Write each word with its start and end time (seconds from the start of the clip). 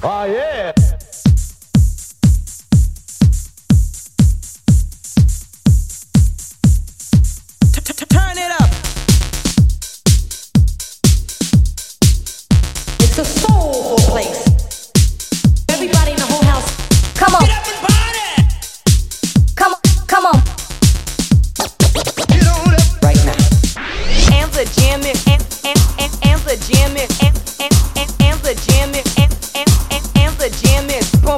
Oh, 0.00 0.24
yeah. 0.26 0.72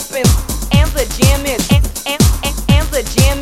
jumping 0.00 0.24
and 0.72 0.88
the 0.92 1.04
jam 1.18 1.44
is 1.44 1.60
and 1.72 1.84
and 2.06 2.22
and, 2.44 2.54
and 2.70 2.86
the 2.88 3.02
jam 3.16 3.39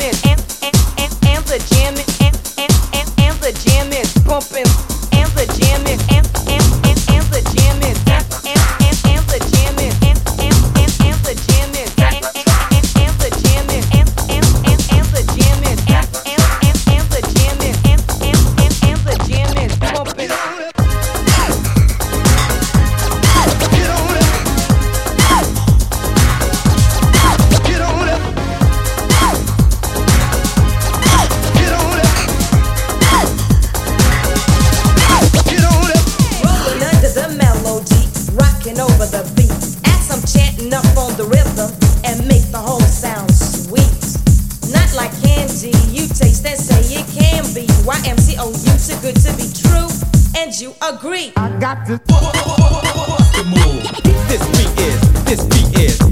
be 47.59 47.73
you. 47.73 47.91
I 47.91 47.99
am 48.07 48.19
C 48.19 48.37
O 48.39 48.51
U, 48.51 48.55
too 48.55 48.97
good 49.01 49.17
to 49.17 49.33
be 49.37 49.51
true, 49.53 49.89
and 50.37 50.55
you 50.61 50.75
agree. 50.83 51.33
I 51.37 51.49
got 51.59 51.87
to. 51.87 51.99
The 51.99 53.45
move? 53.45 53.83
This 54.29 54.45
beat 54.55 54.73
is, 54.87 55.25
this 55.25 55.45
beat 55.45 55.79
is. 55.81 56.08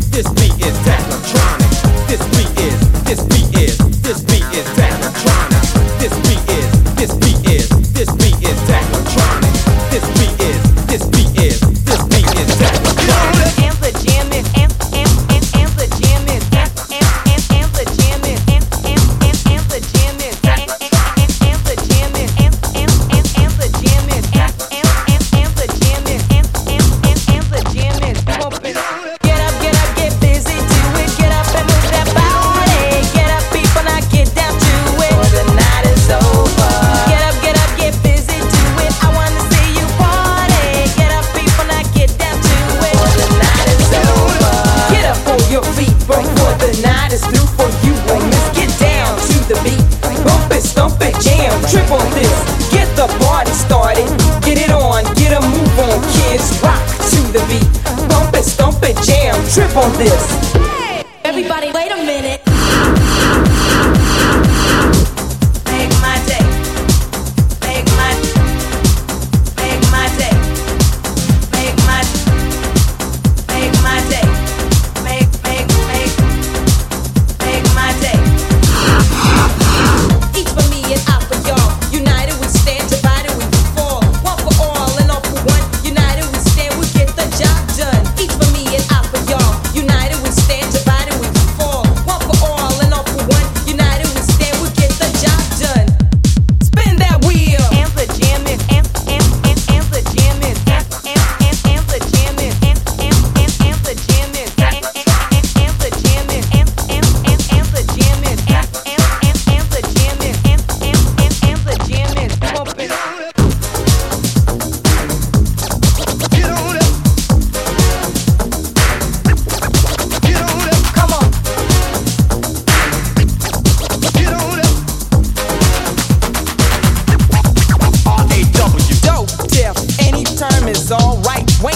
Trip 51.68 51.90
on 51.90 52.08
this, 52.12 52.70
get 52.70 52.86
the 52.94 53.08
party 53.24 53.50
started. 53.50 54.06
Get 54.42 54.58
it 54.58 54.70
on, 54.70 55.02
get 55.14 55.32
a 55.32 55.40
move 55.40 55.78
on, 55.80 56.00
kids. 56.14 56.62
Rock 56.62 56.80
to 57.10 57.20
the 57.32 57.44
beat. 57.48 58.08
Bump 58.08 58.34
it, 58.34 58.44
stomp 58.44 58.82
it, 58.84 58.96
jam. 59.02 59.34
Trip 59.50 59.76
on 59.76 59.92
this. 59.98 60.55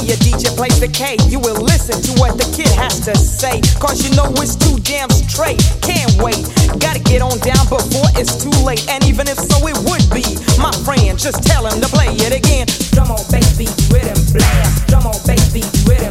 Your 0.07 0.17
DJ 0.19 0.57
plays 0.57 0.81
the 0.81 0.89
K. 0.89 1.17
You 1.29 1.41
will 1.41 1.61
listen 1.61 2.01
to 2.01 2.13
what 2.21 2.37
the 2.39 2.49
kid 2.57 2.73
has 2.77 3.01
to 3.05 3.15
say. 3.17 3.61
Cause 3.79 4.03
you 4.03 4.15
know 4.17 4.27
it's 4.41 4.57
too 4.57 4.77
damn 4.81 5.11
straight. 5.11 5.61
Can't 5.83 6.13
wait. 6.23 6.41
Gotta 6.81 7.01
get 7.01 7.21
on 7.21 7.39
down 7.41 7.65
before 7.69 8.09
it's 8.17 8.37
too 8.37 8.55
late. 8.65 8.87
And 8.89 9.05
even 9.05 9.29
if 9.29 9.39
so, 9.39 9.57
it 9.67 9.77
would 9.89 10.05
be 10.13 10.25
my 10.61 10.73
friend. 10.85 11.19
Just 11.19 11.43
tell 11.45 11.67
him 11.67 11.81
to 11.81 11.89
play 11.89 12.13
it 12.17 12.33
again. 12.33 12.67
Drum 12.93 13.11
on, 13.11 13.23
bass 13.31 13.57
beat, 13.57 13.73
rhythm, 13.93 14.19
blast. 14.33 14.89
Drum 14.89 15.07
on, 15.07 15.19
bass 15.27 15.53
beat, 15.53 15.69
rhythm. 15.89 16.10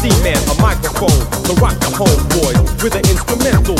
C-Man, 0.00 0.40
a 0.48 0.62
microphone, 0.62 1.20
the 1.44 1.52
rock 1.60 1.76
the 1.76 1.92
home 1.92 2.24
boys 2.32 2.56
with 2.82 2.94
an 2.96 3.04
instrumental 3.04 3.76